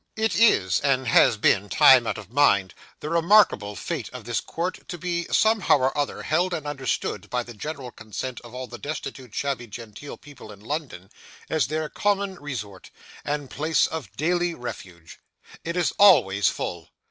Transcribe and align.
It 0.15 0.35
is, 0.39 0.79
and 0.79 1.07
has 1.07 1.37
been, 1.37 1.69
time 1.69 2.07
out 2.07 2.17
of 2.17 2.31
mind, 2.33 2.73
the 3.01 3.09
remarkable 3.11 3.75
fate 3.75 4.09
of 4.09 4.23
this 4.25 4.39
court 4.41 4.79
to 4.87 4.97
be, 4.97 5.25
somehow 5.29 5.77
or 5.77 5.95
other, 5.95 6.23
held 6.23 6.55
and 6.55 6.65
understood, 6.65 7.29
by 7.29 7.43
the 7.43 7.53
general 7.53 7.91
consent 7.91 8.41
of 8.41 8.55
all 8.55 8.65
the 8.65 8.79
destitute 8.79 9.35
shabby 9.35 9.67
genteel 9.67 10.17
people 10.17 10.51
in 10.51 10.59
London, 10.59 11.11
as 11.51 11.67
their 11.67 11.87
common 11.87 12.39
resort, 12.39 12.89
and 13.23 13.51
place 13.51 13.85
of 13.85 14.11
daily 14.17 14.55
refuge. 14.55 15.19
It 15.63 15.77
is 15.77 15.93
always 15.99 16.49
full. 16.49 16.89